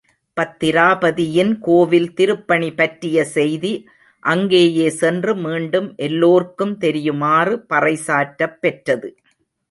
பத்திராபதியின் 0.37 1.59
கோவில் 1.59 2.13
திருப்பணி 2.13 2.69
பற்றிய 2.73 3.25
செய்தி, 3.25 3.73
அங்கேயே 4.23 4.89
சென்று 4.89 5.35
மீண்டும் 5.35 5.93
எல்லோர்க்கும் 5.95 6.77
தெரியுமாறு 6.77 7.59
பறை 7.65 7.95
சாற்றப் 8.07 8.57
பெற்றது. 8.59 9.11